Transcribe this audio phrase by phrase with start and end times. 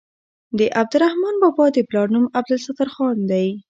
[0.57, 3.47] د عبدالرحمان بابا د پلار نوم عبدالستار خان دی.